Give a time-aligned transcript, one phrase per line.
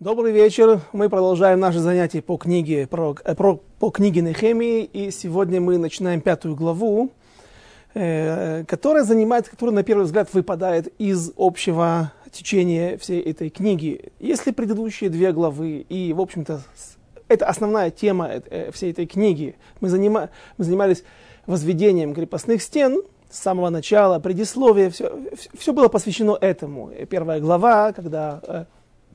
[0.00, 0.80] Добрый вечер.
[0.92, 4.84] Мы продолжаем наши занятия по книге, про, э, про, по книге Нехемии.
[4.84, 7.10] И сегодня мы начинаем пятую главу,
[7.94, 14.12] э, которая занимает, которая на первый взгляд выпадает из общего течения всей этой книги.
[14.20, 16.60] Если предыдущие две главы и, в общем-то,
[17.26, 21.02] это основная тема э, всей этой книги, мы, занима, мы занимались
[21.46, 25.12] возведением крепостных стен, с самого начала, предисловие, все,
[25.58, 26.92] все было посвящено этому.
[27.10, 28.64] Первая глава, когда э,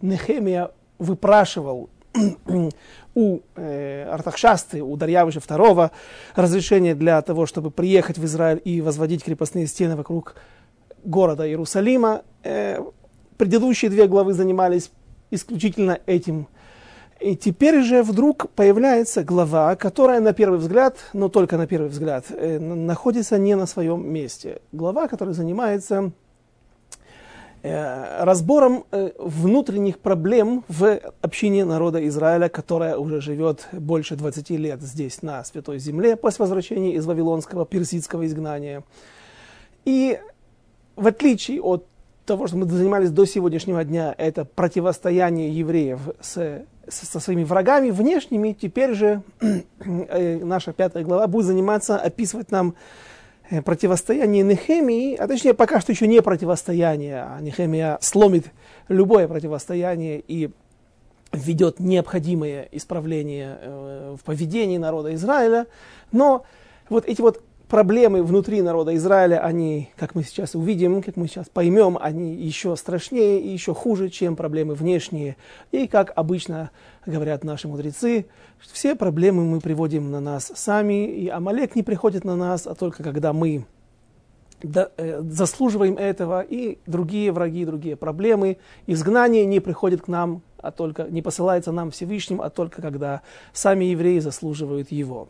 [0.04, 1.90] Нехемия выпрашивал
[3.16, 5.92] у э, Артахшасты, у Дарьявыша II
[6.36, 10.36] разрешение для того, чтобы приехать в Израиль и возводить крепостные стены вокруг
[11.06, 12.24] города Иерусалима.
[12.44, 12.80] Э,
[13.38, 14.92] предыдущие две главы занимались
[15.32, 16.48] исключительно этим.
[17.22, 22.26] И теперь же вдруг появляется глава, которая на первый взгляд, но только на первый взгляд,
[22.30, 24.60] э, находится не на своем месте.
[24.74, 26.12] Глава, которая занимается
[27.64, 35.22] разбором э, внутренних проблем в общине народа Израиля, которая уже живет больше 20 лет здесь,
[35.22, 38.84] на Святой Земле, после возвращения из Вавилонского персидского изгнания.
[39.86, 40.20] И
[40.98, 41.86] в отличие от
[42.26, 48.52] того, что мы занимались до сегодняшнего дня, это противостояние евреев с, со своими врагами внешними,
[48.60, 49.22] теперь же
[49.80, 52.78] э, наша пятая глава будет заниматься, описывать нам Э,
[53.62, 58.48] противостояние Нехемии, а точнее пока что еще не противостояние, а Нехемия сломит
[58.88, 60.50] любое противостояние и
[61.32, 65.68] введет необходимые исправления э, в поведении народа Израиля,
[66.12, 66.46] но
[66.90, 67.44] вот эти вот
[67.74, 72.76] проблемы внутри народа Израиля, они, как мы сейчас увидим, как мы сейчас поймем, они еще
[72.76, 75.38] страшнее и еще хуже, чем проблемы внешние.
[75.72, 76.70] И, как обычно
[77.08, 78.28] говорят наши мудрецы,
[78.60, 83.02] все проблемы мы приводим на нас сами, и Амалек не приходит на нас, а только
[83.02, 83.66] когда мы
[84.62, 88.58] э, заслуживаем этого, и другие враги, другие проблемы.
[88.86, 93.86] Изгнание не приходит к нам, а только не посылается нам Всевышним, а только когда сами
[93.86, 95.28] евреи заслуживают его.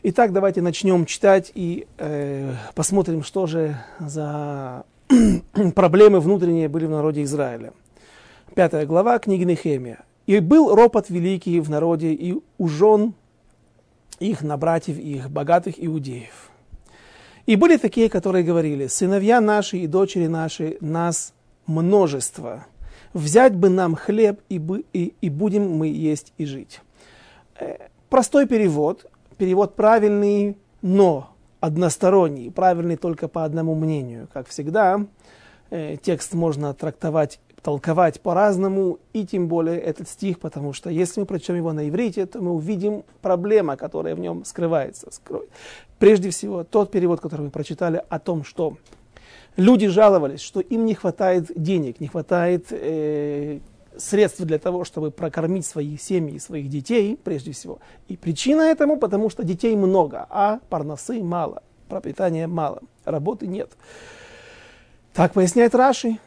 [0.00, 4.84] Итак, давайте начнем читать и э, посмотрим, что же за
[5.74, 7.72] проблемы внутренние были в народе Израиля.
[8.54, 10.04] Пятая глава книги Нехемия.
[10.28, 13.14] «И был ропот великий в народе, и у жен
[14.20, 16.50] их на братьев их, богатых иудеев.
[17.46, 21.34] И были такие, которые говорили, сыновья наши и дочери наши, нас
[21.66, 22.66] множество.
[23.14, 26.82] Взять бы нам хлеб, и, бы, и, и будем мы есть и жить».
[27.58, 29.04] Э, простой перевод–
[29.38, 34.28] перевод правильный, но односторонний, правильный только по одному мнению.
[34.32, 35.06] Как всегда,
[35.70, 41.26] э, текст можно трактовать, толковать по-разному, и тем более этот стих, потому что если мы
[41.26, 45.10] прочтем его на иврите, то мы увидим проблема, которая в нем скрывается.
[45.98, 48.76] Прежде всего, тот перевод, который мы прочитали о том, что
[49.56, 53.58] люди жаловались, что им не хватает денег, не хватает э,
[53.98, 57.80] средств для того, чтобы прокормить свои семьи, своих детей, прежде всего.
[58.08, 63.72] И причина этому, потому что детей много, а парносы мало, пропитания мало, работы нет.
[65.12, 66.18] Так поясняет Раши.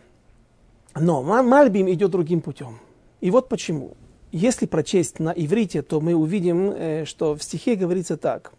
[0.93, 2.79] Но Мальбим идет другим путем.
[3.21, 3.95] И вот почему.
[4.33, 8.53] Если прочесть на иврите, то мы увидим, э, что в стихе говорится так.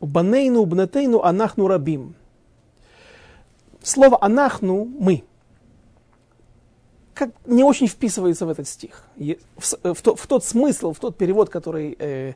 [0.00, 2.14] Банейну, бнатейну, анахну рабим.
[3.82, 5.24] Слово анахну– мы–
[7.18, 11.16] как не очень вписывается в этот стих, в, в, то, в тот смысл, в тот
[11.16, 12.34] перевод, который, э,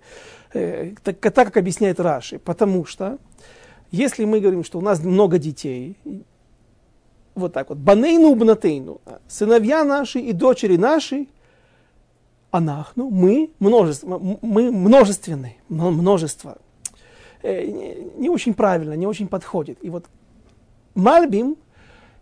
[0.53, 2.41] э, так, так как объясняет Раши.
[2.41, 3.19] Потому что,
[3.93, 5.97] если мы говорим, что у нас много детей,
[7.37, 11.29] вот так вот, банейну бнатейну, сыновья наши и дочери наши,
[12.51, 16.59] анахну, мы, множество, мы множественны, множество.
[17.43, 19.79] Э, не, не очень правильно, не очень подходит.
[19.81, 20.07] И вот
[20.95, 21.57] Мальбим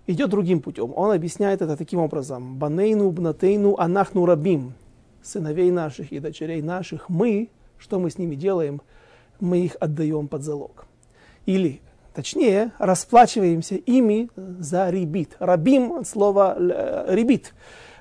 [0.07, 0.93] идет другим путем.
[0.97, 2.57] Он объясняет это таким образом.
[2.57, 4.75] Банейну, бнатейну, анахну рабим.
[5.23, 8.81] Сыновей наших и дочерей наших мы, что мы с ними делаем?
[9.39, 10.87] Мы их отдаем под залог.
[11.47, 11.81] Или,
[12.15, 15.37] точнее, расплачиваемся ими за ребит.
[15.39, 17.55] Рабим от слова э, ребит.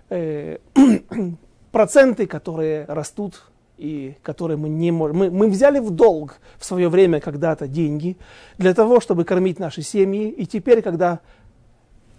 [0.10, 0.58] Э,
[1.72, 3.44] проценты, которые растут
[3.78, 5.18] и которые мы не можем.
[5.18, 8.18] Мы, мы взяли в долг в свое время когда-то деньги
[8.58, 10.30] для того, чтобы кормить наши семьи.
[10.30, 11.20] И теперь, когда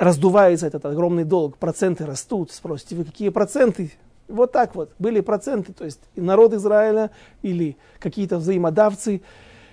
[0.01, 2.51] раздувается этот огромный долг, проценты растут.
[2.51, 3.93] Спросите, вы какие проценты?
[4.29, 7.11] Вот так вот, были проценты, то есть народ Израиля
[7.43, 9.23] или какие-то взаимодавцы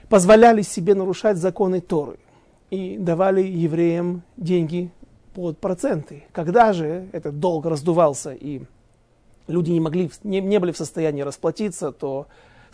[0.10, 2.18] позволяли себе нарушать законы Торы
[2.70, 4.92] и давали евреям деньги
[5.34, 6.26] под проценты.
[6.34, 8.64] Когда же этот долг раздувался и
[9.48, 12.28] люди не, могли, не, не были в состоянии расплатиться, то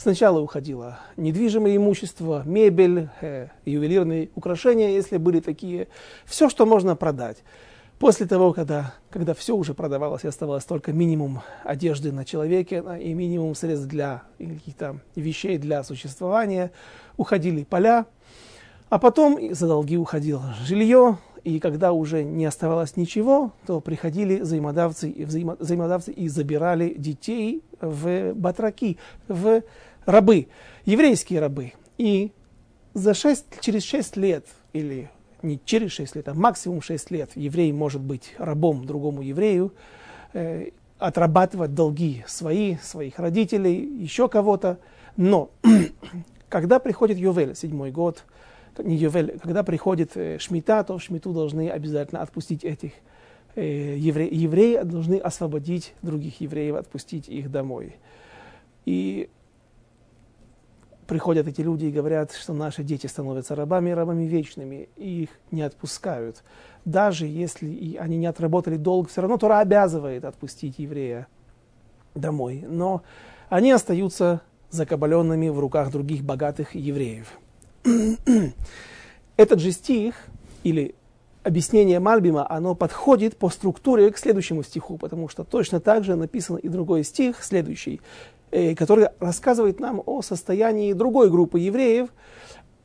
[0.04, 5.88] Сначала уходило недвижимое имущество, мебель, э, ювелирные украшения, если были такие,
[6.26, 7.38] все, что можно продать.
[8.00, 13.14] После того, когда, когда все уже продавалось и оставалось только минимум одежды на человеке и
[13.14, 16.74] минимум средств для каких-то вещей для существования,
[17.16, 18.06] уходили поля,
[18.90, 25.14] а потом за долги уходило жилье, и когда уже не оставалось ничего, то приходили взаимодавцы,
[25.26, 28.98] взаимо, взаимодавцы и забирали детей в батраки,
[29.28, 29.62] в
[30.06, 30.48] рабы,
[30.86, 31.74] еврейские рабы.
[31.98, 32.32] И
[32.94, 35.10] за 6, через 6 лет, или
[35.42, 39.74] не через 6 лет, а максимум 6 лет, еврей может быть рабом другому еврею,
[40.34, 40.70] э,
[41.00, 44.80] отрабатывать долги свои, своих родителей, еще кого-то.
[45.18, 45.52] Но
[46.50, 48.24] когда приходит Ювель, седьмой год,
[48.78, 52.92] не Йовель, когда приходит э, Шмита, то в Шмиту должны обязательно отпустить этих
[53.56, 54.32] э, евреев.
[54.32, 57.98] Евреи должны освободить других евреев, отпустить их домой.
[58.86, 59.30] И
[61.08, 65.62] приходят эти люди и говорят, что наши дети становятся рабами, рабами вечными, и их не
[65.62, 66.44] отпускают.
[66.86, 71.28] Даже если они не отработали долг, все равно Тора обязывает отпустить еврея
[72.16, 72.66] домой.
[72.68, 73.04] Но
[73.50, 77.28] они остаются закабаленными в руках других богатых евреев.
[79.38, 80.16] Этот же стих,
[80.64, 80.96] или
[81.44, 86.58] объяснение Мальбима, оно подходит по структуре к следующему стиху, потому что точно так же написан
[86.58, 88.02] и другой стих, следующий,
[88.78, 92.10] который рассказывает нам о состоянии другой группы евреев,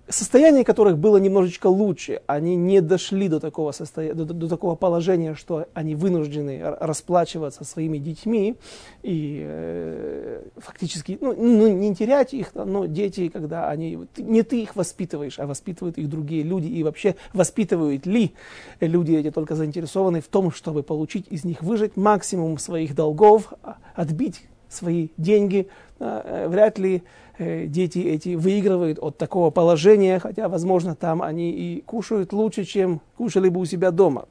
[0.08, 2.22] состояние которых было немножечко лучше.
[2.26, 4.14] Они не дошли до такого, состоя...
[4.14, 8.56] до, до такого положения, что они вынуждены расплачиваться своими детьми
[9.02, 13.98] и э, фактически ну, ну, не терять их, но дети, когда они...
[14.16, 16.68] Не ты их воспитываешь, а воспитывают их другие люди.
[16.68, 18.34] И вообще воспитывают ли
[18.80, 23.76] люди эти только заинтересованы в том, чтобы получить из них выжить максимум своих долгов, а,
[23.94, 25.68] отбить свои деньги.
[25.98, 27.02] Э, вряд ли
[27.38, 33.00] Э, дети эти выигрывают от такого положения, хотя, возможно, там они и кушают лучше, чем
[33.16, 34.26] кушали бы у себя дома.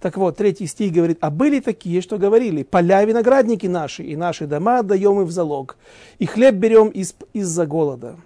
[0.00, 4.46] Так вот, третий стих говорит, а были такие, что говорили, поля виноградники наши, и наши
[4.46, 5.76] дома отдаем им в залог,
[6.18, 8.16] и хлеб берем из, из-за голода.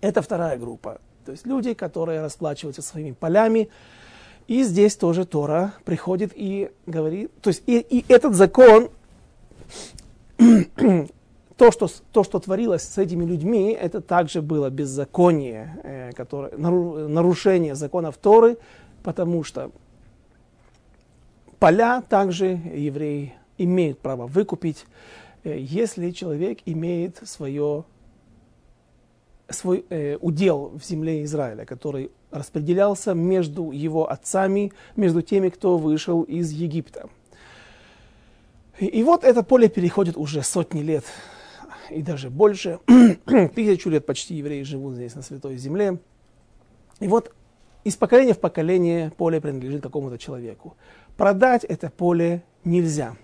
[0.00, 1.00] Это вторая группа.
[1.26, 3.68] То есть люди, которые расплачиваются своими полями,
[4.46, 8.88] и здесь тоже Тора приходит и говорит, то есть и, и этот закон
[11.56, 17.74] то что, то, что творилось с этими людьми, это также было беззаконие, э, которое, нарушение
[17.74, 18.58] законов Торы,
[19.02, 19.70] потому что
[21.58, 24.84] поля также евреи имеют право выкупить,
[25.44, 27.84] э, если человек имеет свое,
[29.48, 36.22] свой э, удел в земле Израиля, который распределялся между его отцами, между теми, кто вышел
[36.22, 37.08] из Египта.
[38.78, 41.04] И, вот это поле переходит уже сотни лет
[41.90, 42.78] и даже больше.
[43.54, 45.98] Тысячу лет почти евреи живут здесь, на Святой Земле.
[47.00, 47.32] И вот
[47.84, 50.76] из поколения в поколение поле принадлежит какому-то человеку.
[51.16, 53.16] Продать это поле нельзя.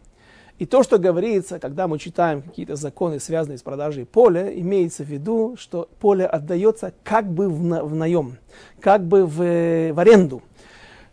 [0.59, 5.09] И то, что говорится, когда мы читаем какие-то законы, связанные с продажей поля, имеется в
[5.09, 8.39] виду, что поле отдается как бы в, на, в наем,
[8.81, 10.43] как бы в, в аренду.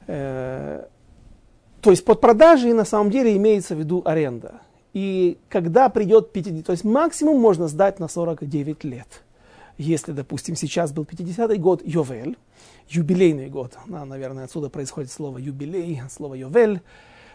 [0.07, 0.85] Э,
[1.81, 4.61] то есть под продажей на самом деле имеется в виду аренда.
[4.93, 9.23] И когда придет 50, то есть максимум можно сдать на 49 лет.
[9.77, 12.37] Если, допустим, сейчас был 50-й год Йовель,
[12.89, 16.81] юбилейный год, наверное, отсюда происходит слово юбилей, слово Йовель,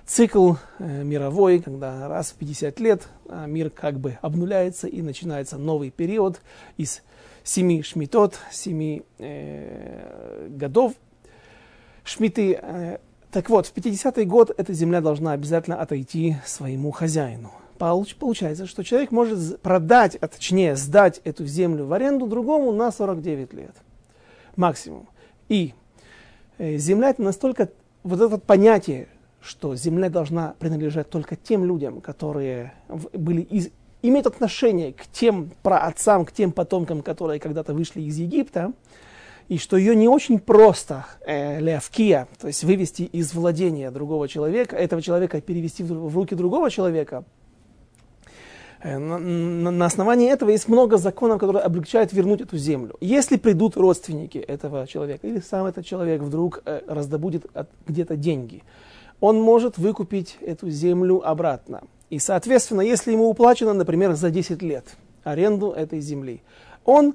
[0.05, 5.57] цикл э, мировой, когда раз в 50 лет э, мир как бы обнуляется и начинается
[5.57, 6.43] новый период
[6.77, 7.03] из
[7.43, 10.93] семи шмитот, семи э, годов.
[12.05, 12.99] Шмиты э,
[13.35, 17.51] так вот, в 50-й год эта земля должна обязательно отойти своему хозяину.
[17.79, 23.53] Получается, что человек может продать, а точнее сдать эту землю в аренду другому на 49
[23.55, 23.75] лет.
[24.55, 25.09] Максимум.
[25.49, 25.75] И
[26.59, 27.71] э, земля это настолько,
[28.05, 29.09] вот это понятие,
[29.41, 32.73] что земля должна принадлежать только тем людям, которые
[33.13, 33.71] были из,
[34.03, 38.73] имеют отношение к тем праотцам, к тем потомкам, которые когда-то вышли из Египта,
[39.49, 44.77] и что ее не очень просто э, левкия, то есть вывести из владения другого человека,
[44.77, 47.25] этого человека перевести в, в руки другого человека.
[48.83, 52.97] Э, на, на, основании этого есть много законов, которые облегчают вернуть эту землю.
[53.01, 57.47] Если придут родственники этого человека, или сам этот человек вдруг э, раздобудет
[57.87, 58.63] где-то деньги,
[59.21, 61.83] он может выкупить эту землю обратно.
[62.11, 64.85] И, соответственно, если ему уплачено, например, за 10 лет
[65.23, 66.43] аренду этой земли,
[66.85, 67.15] он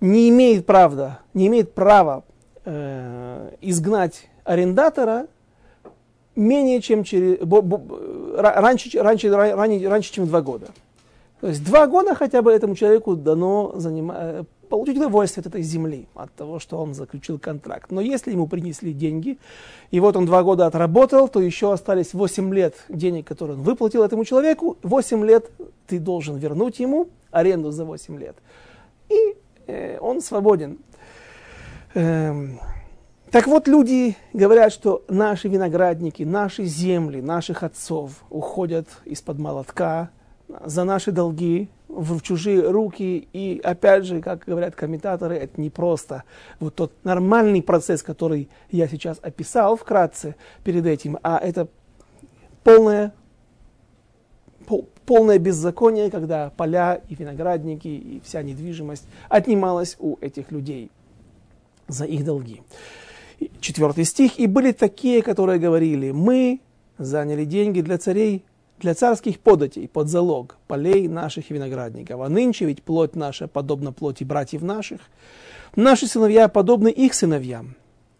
[0.00, 2.24] не имеет, правда, не имеет права
[2.64, 5.26] э, изгнать арендатора
[6.38, 7.80] менее чем через, бо, бо,
[8.40, 10.68] раньше, раньше, раньше, раньше, чем два года.
[11.40, 15.62] То есть два года хотя бы этому человеку дано занима, э, получить удовольствие от этой
[15.62, 17.90] земли, от того, что он заключил контракт.
[17.90, 19.38] Но если ему принесли деньги,
[19.90, 24.02] и вот он два года отработал, то еще остались 8 лет денег, которые он выплатил
[24.02, 25.50] этому человеку, 8 лет
[25.86, 28.36] ты должен вернуть ему аренду за 8 лет.
[29.68, 30.78] Э, он свободен.
[31.94, 32.58] Эм,
[33.30, 40.08] так вот, люди говорят, что наши виноградники, наши земли, наших отцов уходят из-под молотка
[40.64, 43.28] за наши долги в чужие руки.
[43.34, 46.24] И опять же, как говорят комментаторы, это не просто
[46.60, 50.34] вот тот нормальный процесс, который я сейчас описал вкратце
[50.64, 51.68] перед этим, а это
[52.64, 53.18] полное, пол,
[55.06, 60.90] полное беззаконие, когда поля и виноградники и вся недвижимость отнималась у этих людей
[61.86, 62.62] за их долги.
[63.60, 66.60] Четвертый стих, «И были такие, которые говорили, мы
[66.98, 68.44] заняли деньги для царей,
[68.80, 74.24] для царских податей под залог полей наших виноградников, а нынче ведь плоть наша подобна плоти
[74.24, 75.00] братьев наших,
[75.76, 77.76] наши сыновья подобны их сыновьям».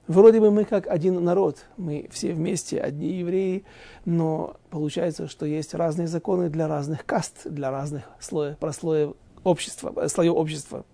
[0.08, 3.64] Вроде бы мы как один народ, мы все вместе, одни евреи,
[4.06, 9.12] но получается, что есть разные законы для разных каст, для разных слоев, прослоев
[9.44, 10.86] общества, слоев общества.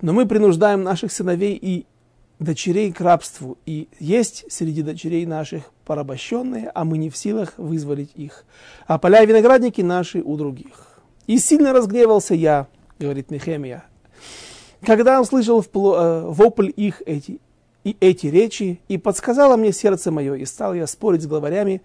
[0.00, 1.86] Но мы принуждаем наших сыновей и
[2.38, 8.12] дочерей к рабству, и есть среди дочерей наших порабощенные, а мы не в силах вызволить
[8.14, 8.44] их.
[8.86, 11.00] А поля и виноградники наши у других.
[11.26, 12.68] И сильно разгневался я,
[13.00, 13.84] говорит Нехемия,
[14.84, 17.40] когда он слышал э, вопль их эти,
[17.84, 21.82] и эти речи, и подсказало мне сердце мое, и стал я спорить с главарями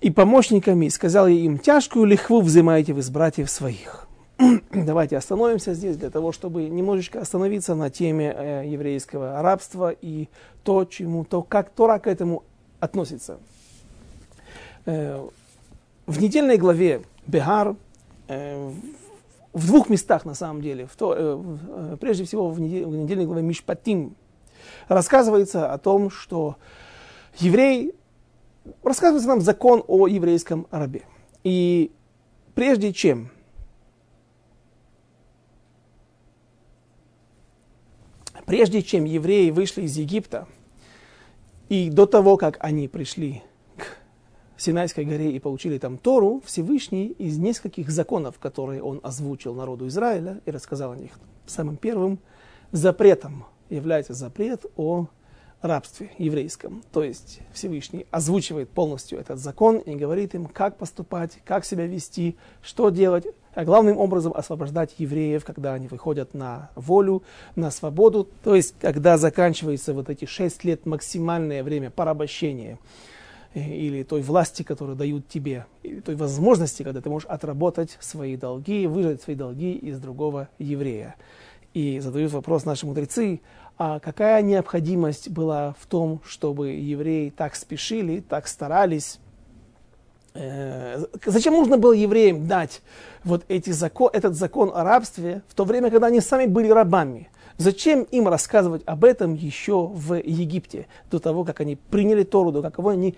[0.00, 4.08] и помощниками, и сказал я им, тяжкую лихву взимаете вы с братьев своих.
[4.72, 10.28] давайте остановимся здесь для того, чтобы немножечко остановиться на теме э, еврейского рабства и
[10.64, 12.44] то, чему, то, как Тора к этому
[12.80, 13.38] относится.
[14.86, 15.26] Э,
[16.06, 17.76] в недельной главе Бехар,
[18.28, 18.72] э,
[19.52, 22.96] в двух местах на самом деле, в то, э, э, прежде всего в, недель, в
[22.96, 24.16] недельной главе Мишпатим,
[24.88, 26.56] рассказывается о том, что
[27.38, 27.94] еврей,
[28.82, 31.02] рассказывается нам закон о еврейском рабе.
[31.44, 31.92] И
[32.54, 33.30] прежде чем
[38.44, 40.46] Прежде чем евреи вышли из Египта,
[41.68, 43.42] и до того, как они пришли
[44.62, 50.40] Синайской горе и получили там Тору, Всевышний из нескольких законов, которые он озвучил народу Израиля
[50.46, 51.12] и рассказал о них,
[51.46, 52.20] самым первым
[52.70, 55.08] запретом является запрет о
[55.62, 56.82] рабстве еврейском.
[56.92, 62.36] То есть Всевышний озвучивает полностью этот закон и говорит им, как поступать, как себя вести,
[62.62, 67.24] что делать, а главным образом освобождать евреев, когда они выходят на волю,
[67.56, 72.78] на свободу, то есть когда заканчивается вот эти шесть лет максимальное время порабощения
[73.54, 78.86] или той власти, которую дают тебе, или той возможности, когда ты можешь отработать свои долги,
[78.86, 81.16] выжать свои долги из другого еврея.
[81.74, 83.40] И задают вопрос наши мудрецы,
[83.78, 89.18] а какая необходимость была в том, чтобы евреи так спешили, так старались,
[90.34, 92.80] Э, зачем нужно было евреям дать
[93.22, 97.28] вот эти закон, этот закон о рабстве в то время, когда они сами были рабами?
[97.62, 102.62] Зачем им рассказывать об этом еще в Египте, до того, как они приняли Тору, до,
[102.62, 103.16] какого они,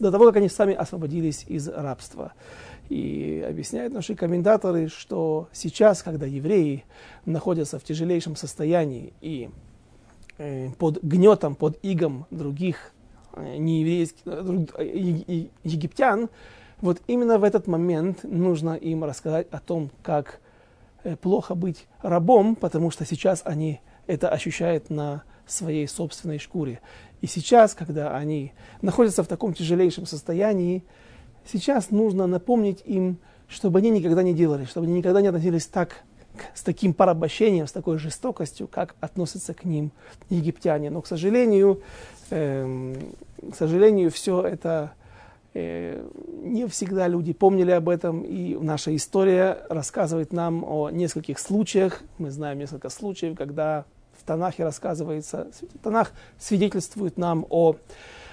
[0.00, 2.32] до того, как они сами освободились из рабства?
[2.88, 6.84] И объясняют наши комментаторы, что сейчас, когда евреи
[7.24, 9.48] находятся в тяжелейшем состоянии и
[10.38, 12.94] э, под гнетом, под игом других
[13.36, 16.28] Э, э, египтян,
[16.80, 20.40] вот именно в этот момент нужно им рассказать о том, как
[21.20, 26.80] плохо быть рабом, потому что сейчас они это ощущают на своей собственной шкуре.
[27.20, 30.84] И сейчас, когда они находятся в таком тяжелейшем состоянии,
[31.44, 33.18] сейчас нужно напомнить им,
[33.48, 36.02] чтобы они никогда не делали, чтобы они никогда не относились так
[36.54, 39.92] с таким порабощением, с такой жестокостью, как относятся к ним
[40.30, 40.90] египтяне.
[40.90, 41.82] Но, к сожалению,
[42.30, 42.94] э,
[43.52, 45.03] к сожалению, все это э,
[45.54, 52.02] не всегда люди помнили об этом, и наша история рассказывает нам о нескольких случаях.
[52.18, 53.84] Мы знаем несколько случаев, когда
[54.18, 55.48] в Танахе рассказывается,
[55.82, 57.76] Танах свидетельствует нам о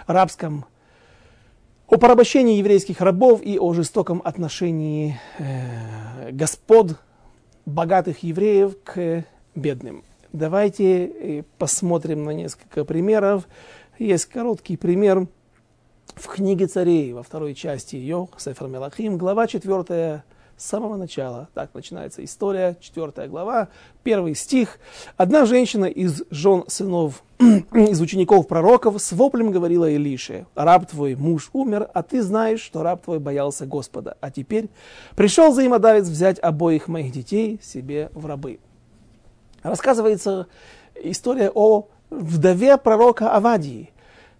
[0.07, 0.65] рабском
[1.87, 6.97] о порабощении еврейских рабов и о жестоком отношении э, господ
[7.65, 9.25] богатых евреев к
[9.55, 10.05] бедным.
[10.31, 13.45] Давайте э, посмотрим на несколько примеров.
[13.99, 15.27] Есть короткий пример
[16.15, 20.23] в книге царей, во второй части ее, Сефер Мелахим, глава 4,
[20.57, 21.49] с самого начала.
[21.53, 23.69] Так начинается история, 4 глава,
[24.03, 24.79] первый стих.
[25.17, 31.49] Одна женщина из жен сынов, из учеников пророков с воплем говорила Илише, раб твой муж
[31.53, 34.17] умер, а ты знаешь, что раб твой боялся Господа.
[34.21, 34.69] А теперь
[35.15, 38.59] пришел взаимодавец взять обоих моих детей себе в рабы.
[39.63, 40.47] рассказывается
[40.95, 43.89] история о вдове пророка Авадии.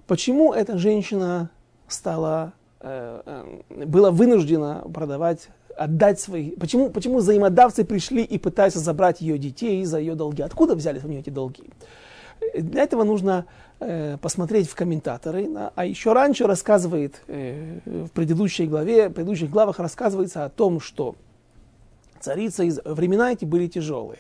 [0.05, 1.49] Почему эта женщина
[1.91, 3.21] стала, э,
[3.69, 6.51] э, была вынуждена продавать, отдать свои...
[6.51, 10.41] Почему, почему взаимодавцы пришли и пытаются забрать ее детей за ее долги?
[10.41, 11.63] Откуда взялись у нее эти долги?
[12.55, 13.45] Для этого нужно
[13.79, 15.47] э, посмотреть в комментаторы.
[15.47, 15.71] Да?
[15.75, 21.15] А еще раньше рассказывает, э, в предыдущей главе, в предыдущих главах рассказывается о том, что
[22.19, 24.19] царица из времена эти были тяжелые.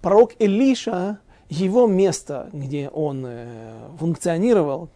[0.00, 4.88] Пророк Элиша, его место, где он э, функционировал,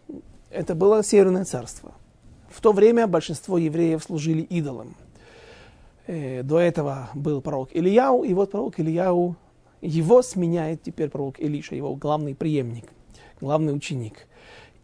[0.51, 1.93] это было Северное царство.
[2.49, 4.95] В то время большинство евреев служили идолам.
[6.07, 9.35] Э, до этого был пророк Ильяу, и вот пророк Ильяу
[9.81, 12.85] его сменяет теперь пророк Илиша, его главный преемник,
[13.39, 14.27] главный ученик.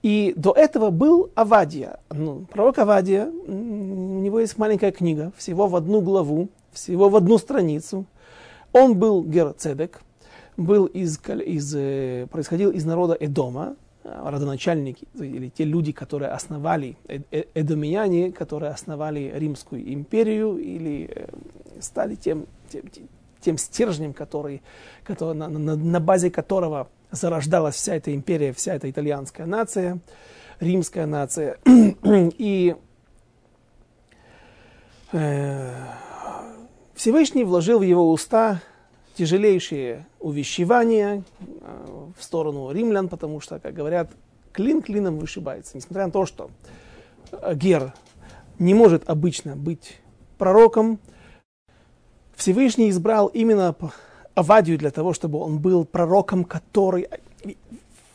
[0.03, 1.99] И до этого был Авадия.
[2.11, 7.39] Ну, пророк Авадия, у него есть маленькая книга, всего в одну главу, всего в одну
[7.39, 8.05] страницу.
[8.71, 10.01] Он был Герцедек,
[10.57, 17.19] был из, из, э, происходил из народа Эдома, родоначальники, или те люди, которые основали, э,
[17.31, 21.27] э, эдомияне, которые основали Римскую империю, или
[21.79, 22.83] стали тем, тем,
[23.41, 24.61] тем стержнем, который,
[25.03, 29.99] который, на, на, на базе которого зарождалась вся эта империя, вся эта итальянская нация,
[30.59, 31.57] римская нация.
[31.65, 32.75] И
[35.11, 35.73] э,
[36.93, 38.61] Всевышний вложил в его уста
[39.15, 41.85] тяжелейшие увещевания э,
[42.17, 44.11] в сторону римлян, потому что, как говорят,
[44.51, 45.77] клин клином вышибается.
[45.77, 46.51] Несмотря на то, что
[47.53, 47.93] Гер
[48.59, 49.99] не может обычно быть
[50.37, 50.99] пророком,
[52.35, 53.75] Всевышний избрал именно
[54.35, 57.07] Авадию для того, чтобы он был пророком, который...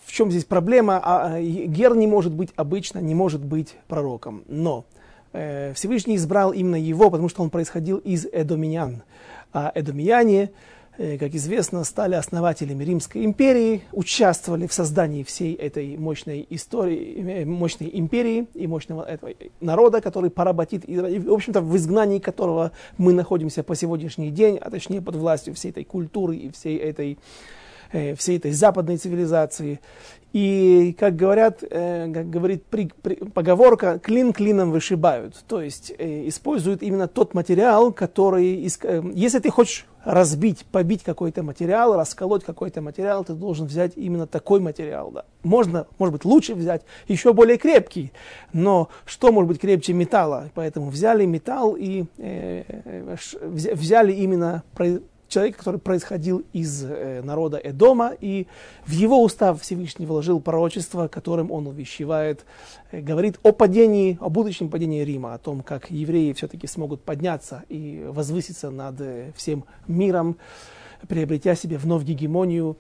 [0.04, 1.00] В чем здесь проблема?
[1.02, 4.42] А, а, Гер не может быть обычно, не может быть пророком.
[4.49, 4.85] Но
[5.33, 9.02] э, Всевышний избрал именно его, потому что он происходил из Эдомиян.
[9.52, 10.54] А Эдомияне Э,
[10.97, 17.90] как известно, стали основателями Римской империи, участвовали в создании всей этой мощной истории, э, мощной
[17.92, 23.62] империи и мощного этого народа, который поработит, и, в общем-то, в изгнании которого мы находимся
[23.62, 27.19] по сегодняшний день, а точнее под властью всей этой культуры и всей этой,
[27.93, 29.80] э, всей этой западной цивилизации.
[30.32, 35.34] И, как говорят, как говорит при, при, поговорка, клин клином вышибают.
[35.49, 38.69] То есть э, используют именно тот материал, который...
[38.82, 44.26] Э, если ты хочешь разбить, побить какой-то материал, расколоть какой-то материал, ты должен взять именно
[44.26, 45.10] такой материал.
[45.10, 45.25] Да.
[45.43, 48.12] Можно, может быть, лучше взять еще более крепкий,
[48.52, 50.50] но что может быть крепче металла?
[50.54, 54.62] Поэтому взяли металл и э, э взяли именно
[55.30, 58.47] человека, который происходил из э, народа Эдома, и
[58.84, 62.45] в его устав Всевышний вложил пророчество, которым он увещевает,
[62.90, 67.64] э, говорит о падении, о будущем падении Рима, о том, как евреи все-таки смогут подняться
[67.69, 70.36] и возвыситься над э, всем миром,
[71.08, 72.76] приобретя себе вновь гегемонию,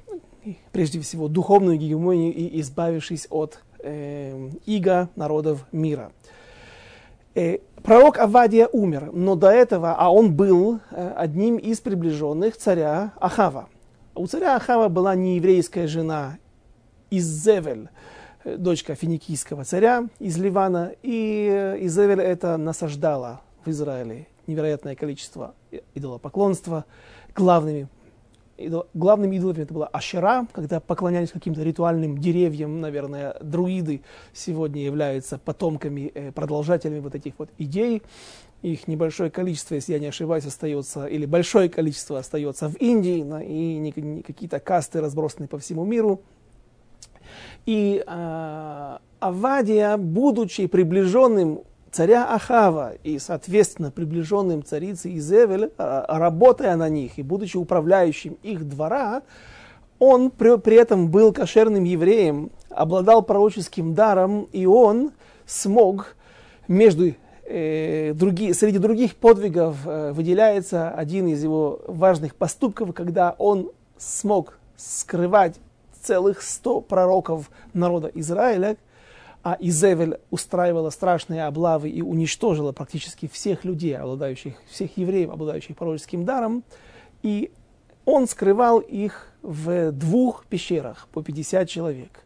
[0.72, 6.12] прежде всего духовную гегемонию и избавившись от э, иго народов мира.
[7.34, 13.12] Э, пророк Авадия умер, но до этого, а он был э, одним из приближенных царя
[13.20, 13.68] Ахава.
[14.16, 16.38] У царя Ахава была нееврейская жена
[17.10, 17.88] Иззевель,
[18.42, 25.54] э, дочка финикийского царя из Ливана, и Иззевель это насаждала в Израиле невероятное количество
[25.94, 26.84] идолопоклонства.
[27.36, 27.86] Главными
[28.60, 35.38] идол, главным идолом это была Ашера, когда поклонялись каким-то ритуальным деревьям, наверное, друиды сегодня являются
[35.38, 38.02] потомками, э, продолжателями вот этих вот идей.
[38.62, 43.78] Их небольшое количество, если я не ошибаюсь, остается, или большое количество остается в Индии, и
[43.78, 46.20] не, какие-то касты разбросаны по всему миру.
[47.64, 56.88] И э, Авадия, будучи приближенным царя Ахава и, соответственно, приближенным царице Изевель, а, работая на
[56.88, 59.22] них и будучи управляющим их двора,
[59.98, 65.12] он при, при этом был кошерным евреем, обладал пророческим даром, и он
[65.46, 66.16] смог
[66.68, 67.12] между
[67.44, 74.58] э, другие, среди других подвигов э, выделяется один из его важных поступков, когда он смог
[74.76, 75.56] скрывать
[76.00, 78.76] целых сто пророков народа Израиля,
[79.42, 86.24] а Изевель устраивала страшные облавы и уничтожила практически всех людей, обладающих, всех евреев, обладающих пророческим
[86.24, 86.62] даром,
[87.22, 87.50] и
[88.04, 92.24] он скрывал их в двух пещерах по 50 человек.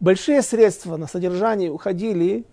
[0.00, 2.44] Большие средства на содержание уходили,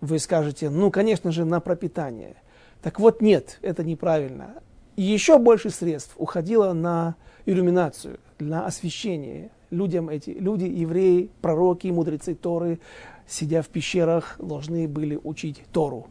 [0.00, 2.36] вы скажете, ну, конечно же, на пропитание.
[2.82, 4.54] Так вот, нет, это неправильно.
[4.96, 9.50] И еще больше средств уходило на иллюминацию, на освещение.
[9.70, 12.78] Людям эти, люди, евреи, пророки, мудрецы Торы,
[13.26, 16.08] сидя в пещерах, должны были учить Тору.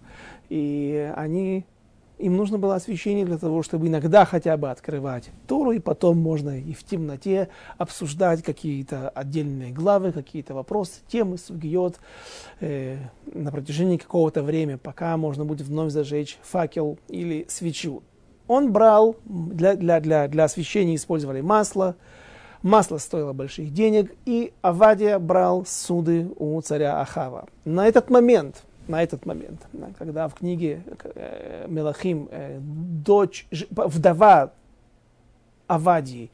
[0.49, 1.65] И они
[2.19, 6.57] им нужно было освещение для того, чтобы иногда хотя бы открывать Тору, и потом можно
[6.57, 11.99] и в темноте обсуждать какие-то отдельные главы, какие-то вопросы, темы, сугиот
[12.59, 18.03] э, на протяжении какого-то времени, пока можно будет вновь зажечь факел или свечу.
[18.47, 21.95] Он брал, для, для, для, для освещения использовали масло,
[22.63, 27.47] масло стоило больших денег, и Авадия брал суды у царя Ахава.
[27.65, 29.61] На этот момент– на этот момент,
[29.97, 30.83] когда в книге
[31.15, 34.51] э, Мелахим э, дочь, вдова
[35.67, 36.29] Авадии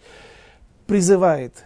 [0.88, 1.66] призывает,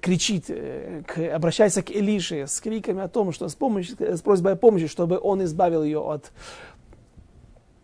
[0.00, 4.52] кричит, э, к, обращается к Элише с криками о том, что с, помощью, с просьбой
[4.52, 6.30] о помощи, чтобы он избавил ее от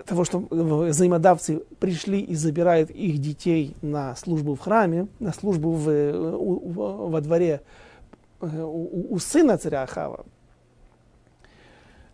[0.06, 5.88] того, что взаимодавцы пришли и забирают их детей на службу в храме, на службу в,
[6.36, 7.60] у, во дворе
[8.40, 10.24] у, у сына царя Ахава,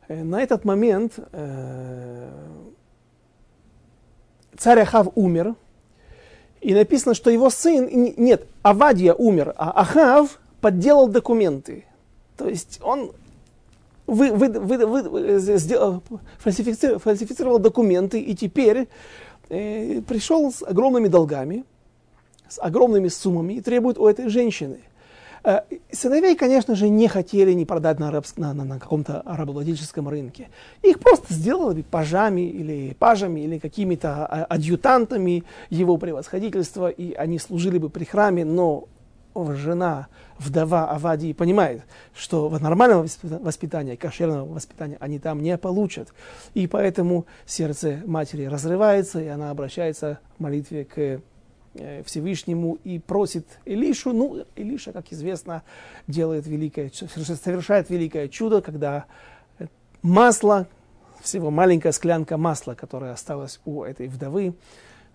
[0.08, 2.28] Э, на этот момент э,
[4.56, 5.54] царь Ахав умер,
[6.60, 11.84] и написано, что его сын, нет, Авадия умер, а Ахав подделал документы.
[12.36, 13.12] То есть он
[14.06, 16.02] вы, вы, вы, вы, сделал,
[16.38, 18.88] фальсифицировал, фальсифицировал документы и теперь
[19.48, 21.64] э, пришел с огромными долгами,
[22.48, 24.78] с огромными суммами и требует у этой женщины–
[25.46, 25.60] Э,
[25.92, 30.48] сыновей, конечно же, не хотели не продать на, арабск, на, на, на каком-то арабовладельческом рынке.
[30.82, 37.78] Их просто сделали пажами или пажами или какими-то а, адъютантами его превосходительства, и они служили
[37.78, 38.88] бы при храме, но
[39.54, 41.82] жена, вдова Авадии понимает,
[42.14, 46.12] что нормального воспитания, кошерного воспитания они там не получат.
[46.54, 51.20] И поэтому сердце матери разрывается, и она обращается в молитве к
[51.78, 54.12] Э, Всевышнему и просит Илишу.
[54.12, 55.62] Ну, Илиша, как известно,
[56.06, 59.04] делает великое, совершает великое чудо, когда
[60.02, 60.66] масло,
[61.20, 64.54] всего маленькая склянка масла, которая осталась у этой вдовы,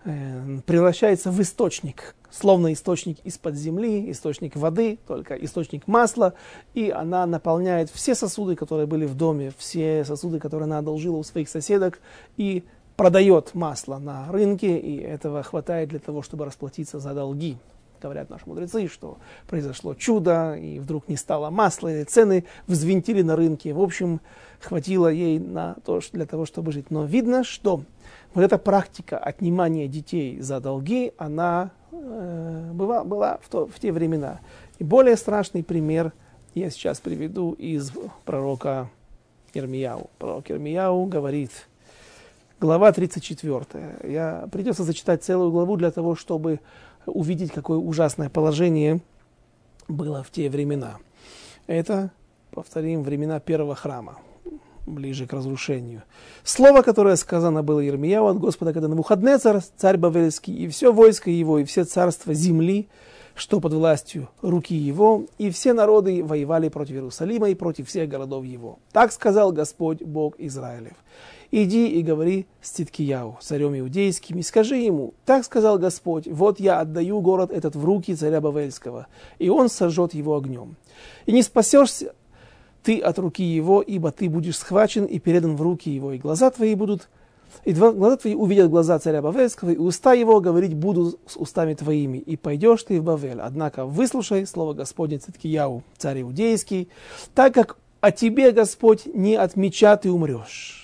[0.04, 6.34] э, превращается в источник, словно источник из-под земли, источник воды, только источник масла,
[6.74, 11.22] и она наполняет все сосуды, которые были в доме, все сосуды, которые она одолжила у
[11.22, 12.00] своих соседок,
[12.36, 12.64] и
[12.96, 17.58] продает масло на рынке, и этого хватает для того, чтобы расплатиться за долги.
[18.00, 23.36] Говорят наши мудрецы, что произошло чудо, и вдруг не стало масла, или цены взвинтили на
[23.36, 23.72] рынке.
[23.72, 24.20] В общем,
[24.60, 26.90] хватило ей на то, для того, чтобы жить.
[26.90, 27.82] Но видно, что
[28.34, 33.92] вот эта практика отнимания детей за долги, она э, была, была в, то, в те
[33.92, 34.40] времена.
[34.78, 36.12] И более страшный пример
[36.54, 37.92] я сейчас приведу из
[38.24, 38.90] пророка
[39.54, 40.10] Ирмияу.
[40.18, 41.50] Пророк Ирмияу говорит–
[42.62, 43.64] глава 34.
[44.04, 46.60] Я, придется зачитать целую главу для того, чтобы
[47.06, 49.00] увидеть, какое ужасное положение
[49.88, 50.98] было в те времена.
[51.66, 52.12] Это,
[52.52, 54.18] повторим, времена первого храма,
[54.86, 56.02] ближе к разрушению.
[56.44, 61.30] Слово, которое сказано было Ермияу от Господа, когда на выходные царь, Бавельский, и все войско
[61.30, 62.88] его, и все царства земли,
[63.34, 68.44] что под властью руки его, и все народы воевали против Иерусалима и против всех городов
[68.44, 68.78] его.
[68.92, 70.94] Так сказал Господь Бог Израилев
[71.52, 76.80] иди и говори с Циткияу, царем иудейским, и скажи ему, так сказал Господь, вот я
[76.80, 79.06] отдаю город этот в руки царя Бавельского,
[79.38, 80.76] и он сожжет его огнем.
[81.26, 82.14] И не спасешься
[82.82, 86.50] ты от руки его, ибо ты будешь схвачен и передан в руки его, и глаза
[86.50, 87.08] твои будут
[87.64, 92.18] и глаза твои увидят глаза царя Бавельского, и уста его говорить буду с устами твоими,
[92.18, 93.40] и пойдешь ты в Бавель.
[93.40, 96.88] Однако выслушай слово Господне Циткияу, царь Иудейский,
[97.34, 100.81] так как о тебе, Господь, не от меча ты умрешь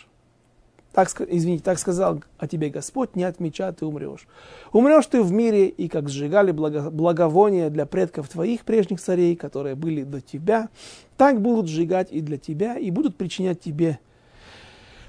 [0.93, 4.27] так, извините, так сказал о тебе Господь, не от меча ты умрешь.
[4.73, 9.75] Умрешь ты в мире, и как сжигали благо, благовония для предков твоих прежних царей, которые
[9.75, 10.69] были до тебя,
[11.17, 13.99] так будут сжигать и для тебя, и будут причинять тебе,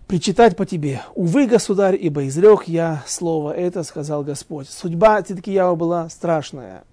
[0.07, 1.01] причитать по тебе.
[1.15, 4.69] Увы, государь, ибо изрек я слово это, сказал Господь.
[4.69, 6.83] Судьба Циткияу была страшная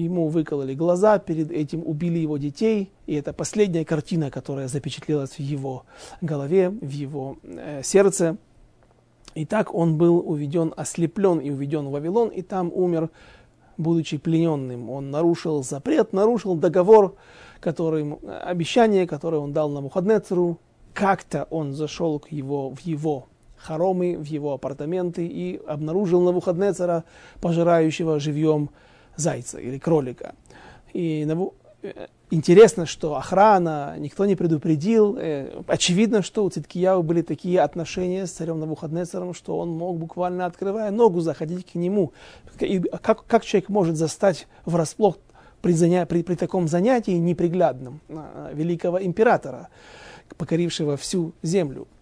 [0.00, 5.40] ему выкололи глаза, перед этим убили его детей, и это последняя картина, которая запечатлелась в
[5.40, 5.84] его
[6.20, 8.36] голове, в его э, сердце.
[9.34, 13.10] И так он был уведен, ослеплен и уведен в Вавилон, и там умер,
[13.76, 14.90] будучи плененным.
[14.90, 17.16] Он нарушил запрет, нарушил договор,
[17.60, 20.58] который, обещание, которое он дал на Мухаднецеру.
[20.92, 23.26] Как-то он зашел к его, в его
[23.64, 27.04] хоромы, в его апартаменты и обнаружил на Навуходнецера,
[27.40, 28.70] пожирающего живьем
[29.16, 30.34] зайца или кролика.
[30.92, 31.26] И
[31.82, 35.16] э, интересно, что охрана, никто не предупредил.
[35.18, 40.46] Э, очевидно, что у Циткияу были такие отношения с царем Навуходнецером, что он мог буквально
[40.46, 42.12] открывая ногу заходить к нему.
[42.60, 45.18] И как, как человек может застать врасплох
[45.62, 46.06] при, заня...
[46.06, 48.00] при, при таком занятии неприглядном
[48.52, 49.68] великого императора,
[50.36, 51.88] покорившего всю землю?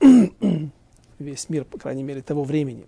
[1.23, 2.85] весь мир, по крайней мере, того времени.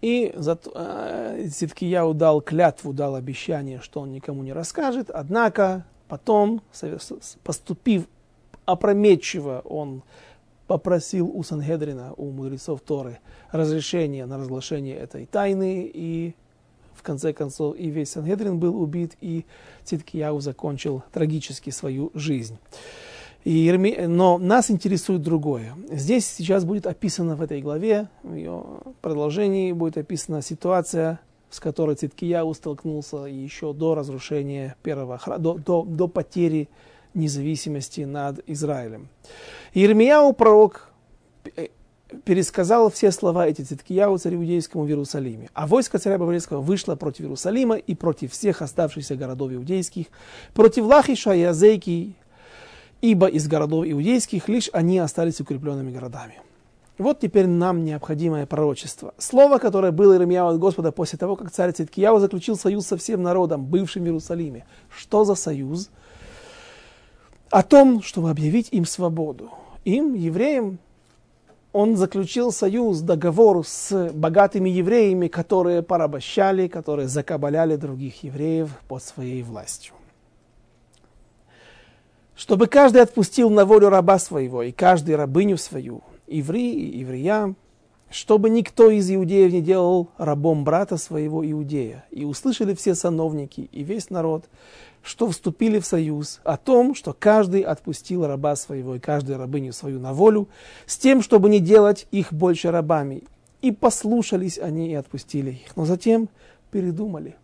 [0.00, 6.62] И зато, э, дал клятву, дал обещание, что он никому не расскажет, однако потом,
[7.44, 8.06] поступив
[8.64, 10.02] опрометчиво, он
[10.66, 13.18] попросил у Сангедрина, у мудрецов Торы,
[13.50, 16.34] разрешение на разглашение этой тайны, и
[16.94, 19.44] в конце концов и весь Сангедрин был убит, и
[19.84, 22.58] Циткияу закончил трагически свою жизнь.
[23.44, 23.72] И.
[24.06, 25.74] Но нас интересует другое.
[25.90, 28.64] Здесь сейчас будет описана в этой главе, в ее
[29.00, 35.82] продолжении будет описана ситуация, с которой Циткияу столкнулся еще до разрушения первого храма, до, до,
[35.82, 36.68] до потери
[37.14, 39.08] независимости над Израилем.
[39.74, 40.90] Ирмияу, пророк,
[41.56, 41.68] э,
[42.24, 45.48] пересказал все слова эти Циткияу царю иудейскому в Иерусалиме.
[45.54, 50.06] А войско царя Баварийского вышло против Иерусалима и против всех оставшихся городов иудейских,
[50.54, 52.16] против Лахиша и Азейки,
[53.00, 56.40] ибо из городов иудейских лишь они остались укрепленными городами.
[56.98, 59.14] Вот теперь нам необходимое пророчество.
[59.16, 63.22] Слово, которое было Иеремьяу от Господа после того, как царь Циткияу заключил союз со всем
[63.22, 64.66] народом, бывшим в Иерусалиме.
[64.94, 65.88] Что за союз?
[67.50, 69.50] О том, чтобы объявить им свободу.
[69.86, 70.78] Им, евреям,
[71.72, 79.42] он заключил союз, договор с богатыми евреями, которые порабощали, которые закабаляли других евреев под своей
[79.42, 79.94] властью
[82.40, 87.54] чтобы каждый отпустил на волю раба своего, и каждый рабыню свою, иври и еврея,
[88.10, 92.06] чтобы никто из иудеев не делал рабом брата своего иудея.
[92.10, 94.46] И услышали все сановники и весь народ,
[95.02, 100.00] что вступили в союз о том, что каждый отпустил раба своего и каждую рабыню свою
[100.00, 100.48] на волю,
[100.86, 103.24] с тем, чтобы не делать их больше рабами.
[103.60, 105.76] И послушались они и отпустили их.
[105.76, 106.30] Но затем
[106.70, 107.36] передумали.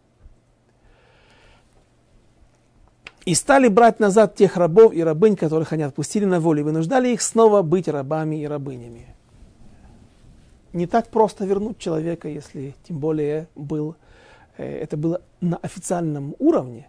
[3.27, 7.09] И стали брать назад тех рабов и рабынь, которых они отпустили на волю, и вынуждали
[7.09, 9.15] их снова быть рабами и рабынями.
[10.73, 13.97] Не так просто вернуть человека, если тем более был,
[14.57, 16.89] э, это было на официальном уровне,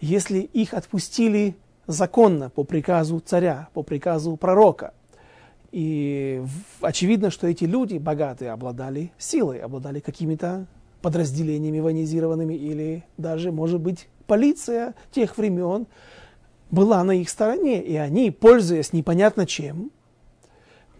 [0.00, 4.94] если их отпустили законно по приказу царя, по приказу пророка.
[5.72, 6.42] И
[6.80, 10.66] очевидно, что эти люди богатые обладали силой, обладали какими-то
[11.06, 15.86] подразделениями военизированными или даже, может быть, полиция тех времен
[16.72, 19.92] была на их стороне, и они, пользуясь непонятно чем,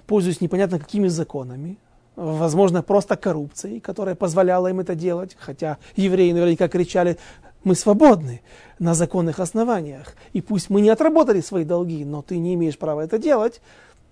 [0.07, 1.77] пользуясь непонятно какими законами,
[2.14, 7.19] возможно, просто коррупцией, которая позволяла им это делать, хотя евреи наверняка кричали,
[7.64, 8.42] мы свободны
[8.79, 13.01] на законных основаниях, и пусть мы не отработали свои долги, но ты не имеешь права
[13.03, 13.61] это делать,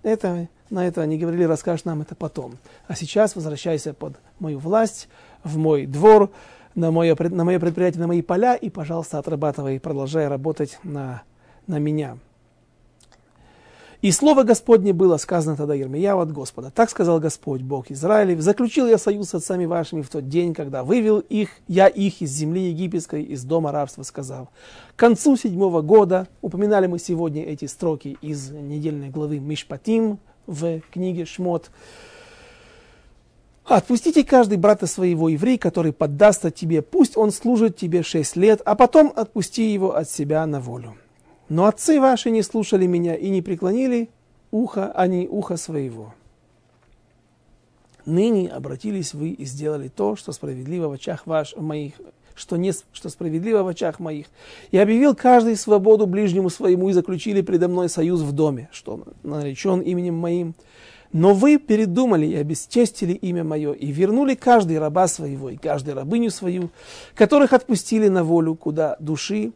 [0.03, 2.57] это, на это они говорили, расскажешь нам это потом.
[2.85, 5.07] А сейчас возвращайся под мою власть,
[5.45, 6.31] в мой двор,
[6.75, 11.23] на мое, на мое предприятие, на мои поля, и, пожалуйста, отрабатывай, продолжай работать на,
[11.67, 12.17] на меня.
[14.01, 16.69] И слово Господне было сказано тогда Ермияу от Господа.
[16.69, 20.83] Так сказал Господь, Бог Израилев, заключил я союз с отцами вашими в тот день, когда
[20.83, 24.49] вывел их, я их из земли египетской, из дома рабства, сказал.
[24.95, 31.25] К концу седьмого года, упоминали мы сегодня эти строки из недельной главы Мишпатим в книге
[31.25, 31.71] Шмот,
[33.65, 38.75] Отпустите каждый брата своего еврей, который поддастся тебе, пусть он служит тебе шесть лет, а
[38.75, 40.95] потом отпусти его от себя на волю.
[41.49, 44.09] Но отцы ваши не слушали меня и не преклонили
[44.51, 46.13] ухо, они ухо своего.
[48.05, 51.93] Ныне обратились вы и сделали то, что справедливо в очах ваш, моих,
[52.35, 54.27] что, не, что справедливо в очах моих.
[54.69, 59.79] И объявил каждый свободу ближнему своему и заключили предо мной союз в доме, что наречен
[59.79, 60.53] именем моим.
[61.13, 66.29] Но вы передумали и обесчестили имя мое, и вернули каждый раба своего и каждую рабыню
[66.29, 66.69] свою,
[67.13, 69.53] которых отпустили на волю, куда души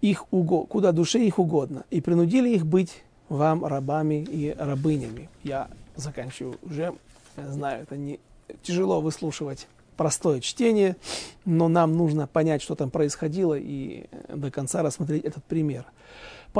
[0.00, 5.30] их, уго, куда душе их угодно, и принудили их быть вам рабами и рабынями.
[5.42, 6.94] Я заканчиваю уже,
[7.36, 8.20] я знаю, это не
[8.62, 10.96] тяжело выслушивать простое чтение,
[11.44, 15.86] но нам нужно понять, что там происходило, и до конца рассмотреть этот пример.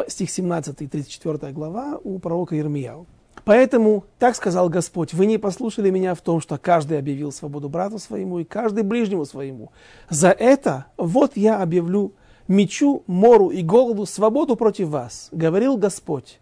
[0.08, 3.06] Стих 17 и 34 глава у пророка Ирмияу.
[3.44, 7.98] Поэтому так сказал Господь, вы не послушали меня в том, что каждый объявил свободу брату
[7.98, 9.72] своему и каждый ближнему своему.
[10.08, 12.14] За это вот я объявлю
[12.48, 16.40] мечу, мору и голоду свободу против вас, говорил Господь.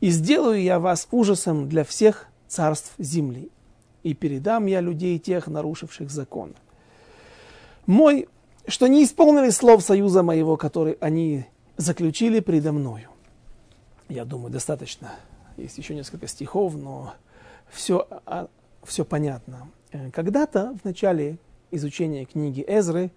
[0.00, 3.50] И сделаю я вас ужасом для всех царств земли,
[4.02, 6.54] и передам я людей тех, нарушивших закон.
[7.86, 8.28] Мой,
[8.66, 13.08] что не исполнили слов союза моего, который они заключили предо мною.
[14.08, 15.12] Я думаю, достаточно
[15.56, 17.14] есть еще несколько стихов, но
[17.68, 18.48] все, а,
[18.84, 19.68] все понятно.
[19.92, 21.38] Э, когда-то в начале
[21.70, 23.10] изучения книги Эзры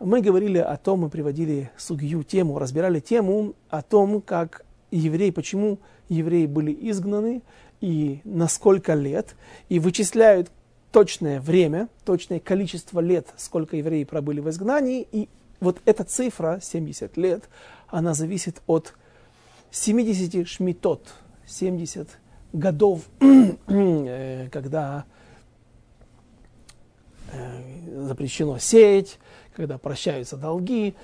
[0.00, 5.78] мы говорили о том, мы приводили сугью тему, разбирали тему о том, как евреи, почему
[6.08, 7.42] евреи были изгнаны
[7.80, 9.34] и на сколько лет,
[9.68, 10.50] и вычисляют
[10.92, 15.28] точное время, точное количество лет, сколько евреи пробыли в изгнании, и
[15.60, 17.44] вот эта цифра, 70 лет,
[17.88, 18.94] она зависит от
[19.70, 21.14] 70 шмитот,
[21.46, 22.08] 70
[22.52, 25.04] годов, э, когда
[27.32, 29.18] э, запрещено сеять,
[29.54, 30.94] когда прощаются долги,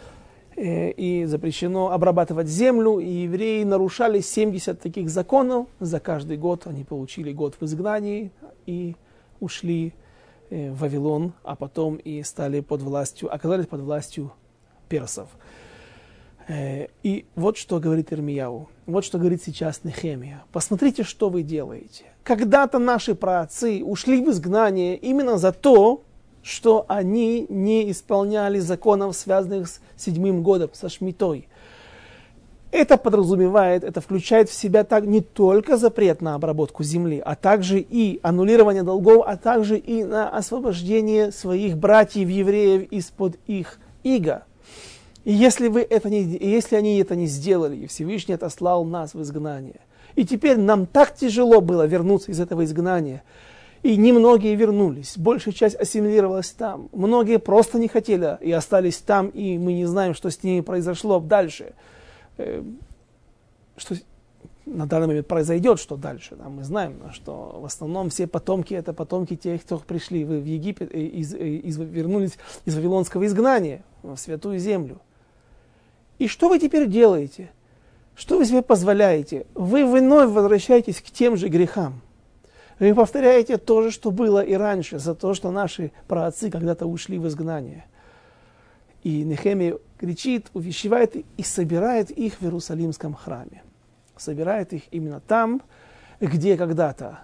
[0.57, 6.85] э, и запрещено обрабатывать землю, и евреи нарушали 70 таких законов, за каждый год они
[6.85, 8.31] получили год в изгнании
[8.66, 8.96] и
[9.40, 9.94] ушли
[10.51, 14.33] в Вавилон, а потом и стали под властью, оказались под властью
[14.88, 15.29] персов.
[16.50, 18.68] И вот что говорит Ирмияу.
[18.87, 20.44] Вот что говорит сейчас Нехемия.
[20.50, 22.04] Посмотрите, что вы делаете.
[22.22, 26.02] Когда-то наши праотцы ушли в изгнание именно за то,
[26.42, 31.48] что они не исполняли законов, связанных с седьмым годом, со Шмитой.
[32.70, 37.80] Это подразумевает, это включает в себя так не только запрет на обработку земли, а также
[37.80, 44.44] и аннулирование долгов, а также и на освобождение своих братьев-евреев из-под их иго.
[45.28, 49.20] И если, вы это не, если они это не сделали, и Всевышний отослал нас в
[49.20, 49.80] изгнание,
[50.16, 53.22] и теперь нам так тяжело было вернуться из этого изгнания,
[53.82, 59.58] и немногие вернулись, большая часть ассимилировалась там, многие просто не хотели и остались там, и
[59.58, 61.74] мы не знаем, что с ними произошло дальше.
[62.38, 62.62] Э,
[63.76, 63.96] что
[64.64, 66.36] на данный момент произойдет, что дальше.
[66.36, 70.94] Да, мы знаем, что в основном все потомки это потомки тех, кто пришли в Египет,
[70.94, 75.02] и из, из, вернулись из Вавилонского изгнания в Святую Землю.
[76.18, 77.50] И что вы теперь делаете?
[78.16, 79.46] Что вы себе позволяете?
[79.54, 82.00] Вы вновь возвращаетесь к тем же грехам.
[82.81, 87.18] Вы повторяете то же, что было и раньше, за то, что наши праотцы когда-то ушли
[87.18, 87.87] в изгнание.
[89.04, 93.62] И Нехемия кричит, увещевает и собирает их в Иерусалимском храме.
[94.16, 95.62] Собирает их именно там,
[96.20, 97.20] где когда-то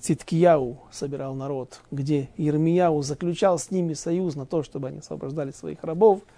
[0.00, 5.82] Циткияу собирал народ, где Ермияу заключал с ними союз на то, чтобы они освобождали своих
[5.82, 6.20] рабов–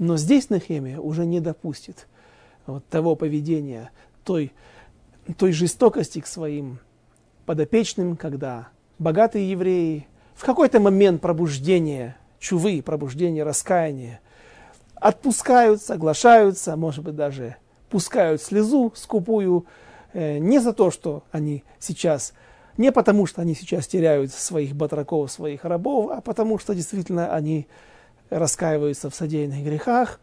[0.00, 2.08] но здесь Нахемия уже не допустит
[2.66, 3.90] вот того поведения,
[4.24, 4.50] той,
[5.36, 6.78] той жестокости к своим
[7.44, 14.20] подопечным, когда богатые евреи в какой-то момент пробуждения, чувы, пробуждения, раскаяния,
[14.94, 17.56] отпускают, соглашаются, может быть, даже
[17.90, 19.66] пускают слезу скупую,
[20.14, 22.32] э, не за то, что они сейчас,
[22.78, 27.66] не потому, что они сейчас теряют своих батраков, своих рабов, а потому, что действительно они
[28.30, 30.20] раскаиваются в содеянных грехах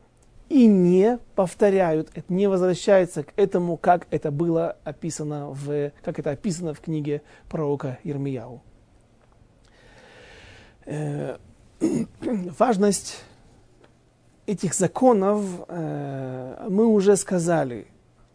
[0.49, 6.73] и не повторяют, не возвращаются к этому, как это было описано в, как это описано
[6.73, 8.61] в книге пророка Ирмияу.
[10.85, 11.37] Э,
[12.57, 13.23] важность
[14.45, 17.87] этих законов э, мы уже сказали.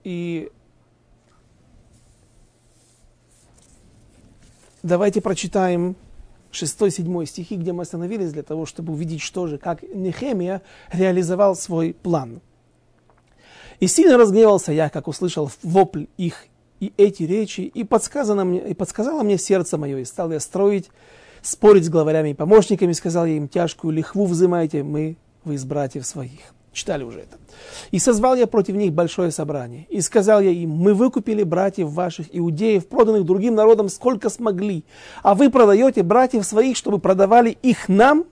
[0.05, 0.51] И
[4.83, 5.97] давайте прочитаем
[6.53, 10.63] 6-7 стихи, где мы остановились для того, чтобы увидеть, что же, как Нехемия
[10.93, 12.41] реализовал свой план.
[13.81, 16.47] «И сильно разгневался я, как услышал вопль их
[16.79, 20.91] и эти речи, и, подсказано мне, и подсказало мне сердце мое, и стал я строить,
[21.41, 26.07] спорить с главарями и помощниками, сказал я им, тяжкую лихву взымайте мы, вы из братьев
[26.07, 26.55] своих».
[26.73, 27.37] Читали уже это.
[27.91, 32.27] «И созвал я против них большое собрание, и сказал я им, мы выкупили братьев ваших
[32.33, 34.85] иудеев, проданных другим народам, сколько смогли,
[35.23, 38.25] а вы продаете братьев своих, чтобы продавали их нам?»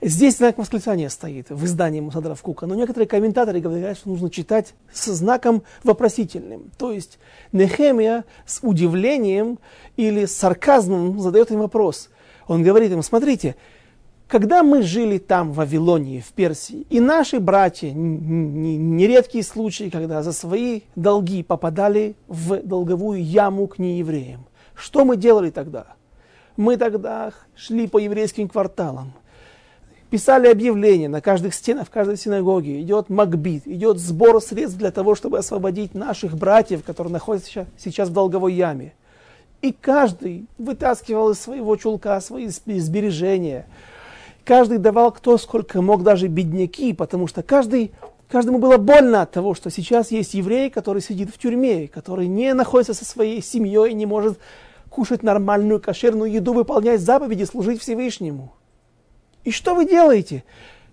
[0.00, 4.74] Здесь знак восклицания стоит в издании Мусадра Кука, но некоторые комментаторы говорят, что нужно читать
[4.92, 6.70] со знаком вопросительным.
[6.78, 7.18] То есть
[7.50, 9.58] Нехемия с удивлением
[9.96, 12.10] или сарказмом задает им вопрос.
[12.46, 13.56] Он говорит им, смотрите,
[14.28, 20.32] когда мы жили там, в Вавилонии, в Персии, и наши братья, нередкие случаи, когда за
[20.32, 25.86] свои долги попадали в долговую яму к неевреям, что мы делали тогда?
[26.58, 29.12] Мы тогда шли по еврейским кварталам,
[30.10, 35.14] писали объявления на каждых стенах, в каждой синагоге, идет макбит, идет сбор средств для того,
[35.14, 38.92] чтобы освободить наших братьев, которые находятся сейчас в долговой яме.
[39.62, 43.66] И каждый вытаскивал из своего чулка свои сбережения,
[44.48, 47.92] каждый давал кто сколько мог, даже бедняки, потому что каждый,
[48.28, 52.54] каждому было больно от того, что сейчас есть еврей, который сидит в тюрьме, который не
[52.54, 54.38] находится со своей семьей, не может
[54.88, 58.54] кушать нормальную кошерную еду, выполнять заповеди, служить Всевышнему.
[59.44, 60.44] И что вы делаете?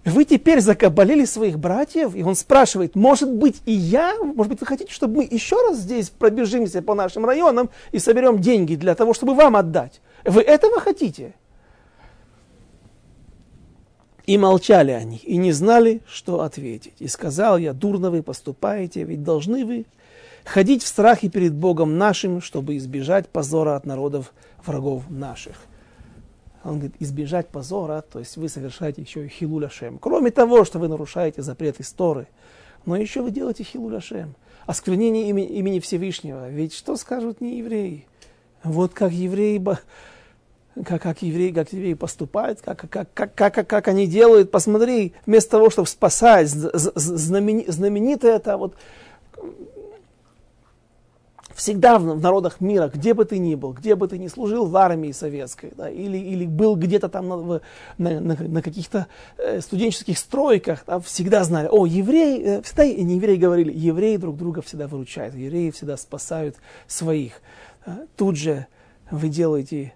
[0.04, 2.14] Вы теперь закабалили своих братьев?
[2.14, 4.18] И он спрашивает, может быть и я?
[4.22, 8.40] Может быть вы хотите, чтобы мы еще раз здесь пробежимся по нашим районам и соберем
[8.40, 10.02] деньги для того, чтобы вам отдать?
[10.26, 11.36] Вы этого хотите?
[14.26, 16.94] И молчали они, и не знали, что ответить.
[17.00, 19.86] И сказал я, дурно вы поступаете, ведь должны вы
[20.44, 24.34] ходить в страхе перед Богом нашим, чтобы избежать позора от народов
[24.66, 25.56] врагов наших.
[26.64, 30.00] Он говорит, избежать позора, то есть вы совершаете еще и хилуляшем.
[30.00, 32.28] Кроме того, что вы нарушаете запрет истории,
[32.86, 34.36] но еще вы делаете хилуляшем.
[34.66, 36.50] Осквернение имени, имени Всевышнего.
[36.50, 38.08] Ведь что скажут не евреи?
[38.64, 39.60] Вот как евреи,
[40.84, 44.52] как, как евреи, как евреи поступают, как, как, как, как, как они делают.
[44.52, 48.76] Посмотри, вместо того, чтобы спасать, знамени, знаменитое это вот
[51.56, 54.66] всегда в, в народах мира, где бы ты ни был, где бы ты ни служил
[54.66, 57.62] в армии советской, да, или, или был где-то там на,
[57.98, 59.08] на, на, на каких-то
[59.38, 64.36] э, студенческих стройках, да, всегда знали, о, евреи, э, всегда не евреи говорили, евреи друг
[64.36, 66.58] друга всегда выручают, евреи всегда спасают
[66.88, 67.42] своих.
[67.86, 68.68] А, тут же
[69.10, 69.94] вы делаете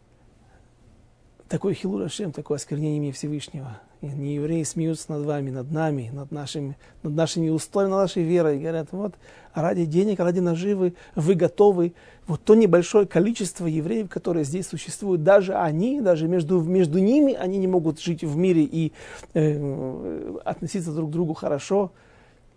[1.49, 3.79] такой хилурашем, такое осквернение имени Всевышнего.
[4.01, 8.23] И не евреи смеются над вами, над нами, над нашими, над нашими устоями, над нашей
[8.23, 8.57] верой.
[8.57, 9.15] И говорят, вот
[9.53, 11.93] ради денег, ради наживы вы готовы.
[12.27, 17.57] Вот то небольшое количество евреев, которые здесь существуют, даже они, даже между, между ними, они
[17.57, 18.93] не могут жить в мире и
[19.33, 21.91] э, относиться друг к другу хорошо.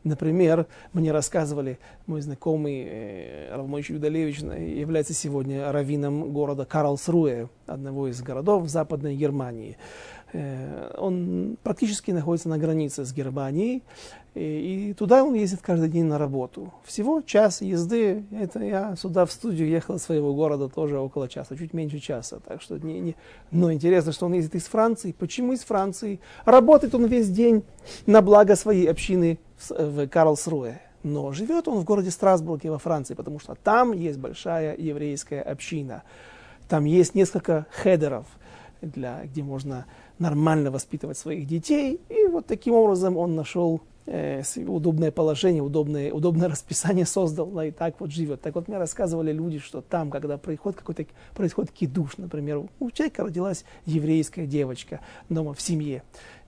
[0.04, 8.20] Например, мне рассказывали, мой знакомый э, Равмойч Юдалевич является сегодня раввином города Карлсруэ, одного из
[8.20, 9.76] городов в Западной Германии.
[10.32, 13.82] Э, он практически находится на границе с Германией,
[14.34, 16.72] и, и туда он ездит каждый день на работу.
[16.84, 21.56] Всего час езды, это я сюда в студию ехал из своего города тоже около часа,
[21.56, 22.40] чуть меньше часа.
[22.40, 23.16] Так что не, не...
[23.50, 25.14] Но интересно, что он ездит из Франции.
[25.16, 26.18] Почему из Франции?
[26.44, 27.62] Работает он весь день
[28.06, 29.38] на благо своей общины
[29.68, 30.78] в, в Карлсруэ.
[31.02, 36.04] Но живет он в городе Страсбурге во Франции, потому что там есть большая еврейская община.
[36.68, 38.26] Там есть несколько хедеров,
[38.80, 39.86] для, где можно
[40.18, 42.00] нормально воспитывать своих детей.
[42.08, 47.70] И вот таким образом он нашел э, удобное положение, удобное, удобное расписание создал, да, и
[47.70, 48.40] так вот живет.
[48.40, 53.24] Так вот мне рассказывали люди, что там, когда происходит какой-то происходит кидуш, например, у человека
[53.24, 56.02] родилась еврейская девочка дома в семье,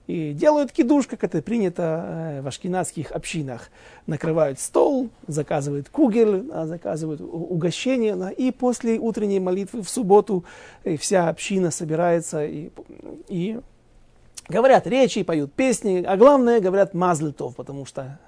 [0.07, 3.69] и делают кидуш, как это принято э, в ашкенадских общинах.
[4.05, 8.33] Накрывают стол, заказывают кугель, заказывают угощение.
[8.33, 10.45] И после утренней молитвы в субботу
[10.83, 12.69] э, вся община собирается и,
[13.27, 13.59] и
[14.47, 18.19] говорят речи, поют песни, а главное говорят мазлитов, потому что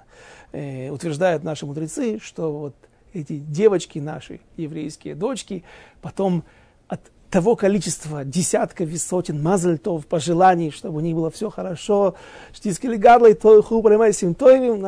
[0.52, 2.74] э, утверждают наши мудрецы, что вот
[3.12, 5.64] эти девочки наши, еврейские дочки,
[6.02, 6.44] потом
[6.88, 7.00] от
[7.30, 12.14] того количества десятков и сотен мазальтов, пожеланий, чтобы у них было все хорошо,
[12.54, 13.54] штискали гарлой, то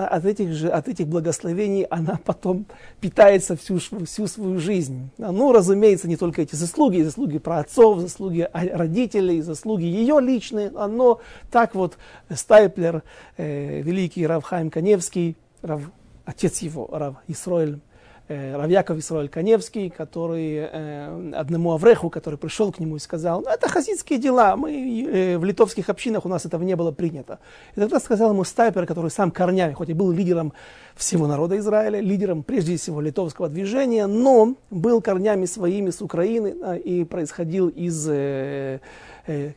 [0.06, 2.64] от этих же, от этих благословений она потом
[3.00, 5.10] питается всю, всю свою жизнь.
[5.18, 11.20] Ну, разумеется, не только эти заслуги, заслуги про отцов, заслуги родителей, заслуги ее личные, но
[11.50, 11.98] так вот
[12.34, 13.02] Стайплер,
[13.36, 15.82] э, великий Равхайм Каневский, Рав,
[16.24, 17.80] отец его, Рав Исроэль
[18.30, 23.68] Равьяков Исраиль Каневский, который э, одному Авреху, который пришел к нему и сказал, ну это
[23.68, 27.40] хасидские дела, мы э, в литовских общинах у нас этого не было принято.
[27.74, 30.52] И тогда сказал ему Стайпер, который сам корнями, хоть и был лидером
[30.94, 36.78] всего народа Израиля, лидером прежде всего литовского движения, но был корнями своими с Украины э,
[36.78, 38.80] и происходил из э,
[39.26, 39.52] э,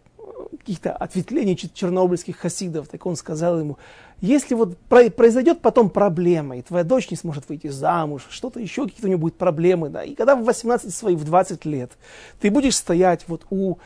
[0.58, 2.88] каких-то ответвлений чернобыльских хасидов.
[2.88, 3.78] Так он сказал ему,
[4.24, 9.08] если вот произойдет потом проблема, и твоя дочь не сможет выйти замуж, что-то еще, какие-то
[9.08, 11.92] у нее будут проблемы, да, и когда в 18 своих, в 20 лет
[12.40, 13.80] ты будешь стоять вот у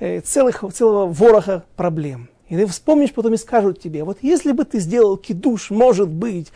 [0.00, 4.64] э, целых, целого вороха проблем, и ты вспомнишь потом и скажут тебе, вот если бы
[4.64, 6.52] ты сделал кидуш, может быть,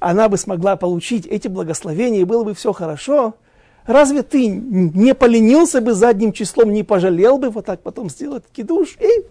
[0.00, 3.34] она бы смогла получить эти благословения, и было бы все хорошо,
[3.86, 8.96] Разве ты не поленился бы задним числом, не пожалел бы вот так потом сделать кидуш?
[9.00, 9.24] И,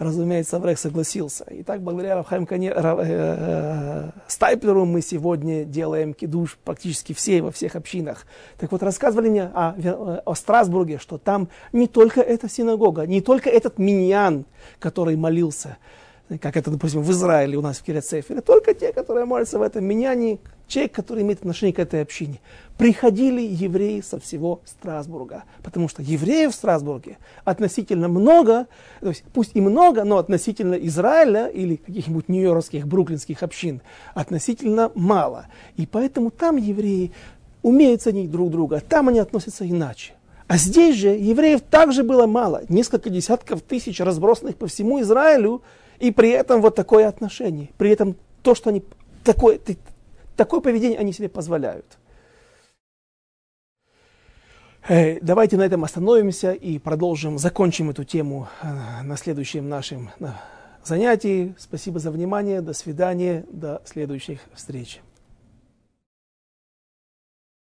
[0.00, 1.44] разумеется, Аврех согласился.
[1.44, 7.42] И так, благодаря Равхайм Кане, Рав, э, э, Стайплеру мы сегодня делаем кидуш практически все
[7.42, 8.26] во всех общинах.
[8.58, 13.50] Так вот, рассказывали мне о, о Страсбурге, что там не только эта синагога, не только
[13.50, 14.46] этот миньян,
[14.78, 15.76] который молился,
[16.40, 19.84] как это, допустим, в Израиле у нас в Кирицефере, только те, которые молятся в этом
[19.84, 20.38] миньяне,
[20.70, 22.40] человек, который имеет отношение к этой общине
[22.80, 25.44] приходили евреи со всего Страсбурга.
[25.62, 28.68] Потому что евреев в Страсбурге относительно много,
[29.00, 33.82] то есть пусть и много, но относительно Израиля или каких-нибудь нью-йоркских, бруклинских общин
[34.14, 35.48] относительно мало.
[35.76, 37.12] И поэтому там евреи
[37.60, 40.14] умеют ценить друг друга, там они относятся иначе.
[40.46, 45.60] А здесь же евреев также было мало, несколько десятков тысяч разбросанных по всему Израилю,
[45.98, 48.82] и при этом вот такое отношение, при этом то, что они,
[49.22, 49.60] такое,
[50.40, 51.98] такое поведение они себе позволяют.
[55.20, 60.08] Давайте на этом остановимся и продолжим, закончим эту тему э, на следующем нашем
[60.82, 61.54] занятии.
[61.58, 65.02] Спасибо за внимание, до свидания, до следующих встреч.